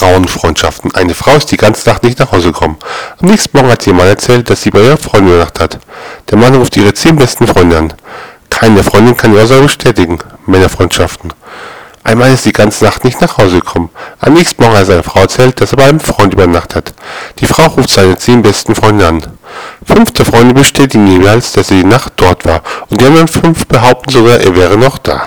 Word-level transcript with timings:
Frauenfreundschaften. 0.00 0.94
Eine 0.94 1.12
Frau 1.12 1.36
ist 1.36 1.52
die 1.52 1.58
ganze 1.58 1.86
Nacht 1.86 2.02
nicht 2.04 2.18
nach 2.18 2.32
Hause 2.32 2.52
gekommen. 2.52 2.78
Am 3.20 3.28
nächsten 3.28 3.54
Morgen 3.54 3.70
hat 3.70 3.86
ihr 3.86 3.92
Mann 3.92 4.06
erzählt, 4.06 4.48
dass 4.48 4.62
sie 4.62 4.70
bei 4.70 4.80
ihrer 4.80 4.96
Freundin 4.96 5.34
übernachtet 5.34 5.60
hat. 5.60 5.78
Der 6.30 6.38
Mann 6.38 6.54
ruft 6.54 6.74
ihre 6.78 6.94
zehn 6.94 7.16
besten 7.16 7.46
Freunde 7.46 7.76
an. 7.76 7.92
Keine 8.48 8.82
Freundin 8.82 9.14
kann 9.14 9.34
die 9.34 9.38
Aussage 9.38 9.64
bestätigen. 9.64 10.18
Männerfreundschaften. 10.46 11.34
Ein 12.02 12.16
Mann 12.16 12.32
ist 12.32 12.46
die 12.46 12.52
ganze 12.54 12.82
Nacht 12.82 13.04
nicht 13.04 13.20
nach 13.20 13.36
Hause 13.36 13.60
gekommen. 13.60 13.90
Am 14.20 14.32
nächsten 14.32 14.62
Morgen 14.62 14.74
hat 14.74 14.86
seine 14.86 15.02
Frau 15.02 15.20
erzählt, 15.20 15.60
dass 15.60 15.72
er 15.72 15.76
bei 15.76 15.84
einem 15.84 16.00
Freund 16.00 16.32
übernachtet 16.32 16.76
hat. 16.76 16.94
Die 17.40 17.46
Frau 17.46 17.66
ruft 17.66 17.90
seine 17.90 18.16
zehn 18.16 18.40
besten 18.40 18.74
Freunde 18.74 19.06
an. 19.06 19.22
Fünf 19.84 20.12
der 20.12 20.24
Freunde 20.24 20.54
bestätigen 20.54 21.06
jeweils, 21.08 21.52
dass 21.52 21.68
sie 21.68 21.82
die 21.82 21.86
Nacht 21.86 22.14
dort 22.16 22.46
war. 22.46 22.62
Und 22.88 23.02
die 23.02 23.04
anderen 23.04 23.28
fünf 23.28 23.66
behaupten 23.66 24.10
sogar, 24.10 24.38
er 24.40 24.56
wäre 24.56 24.78
noch 24.78 24.96
da. 24.96 25.26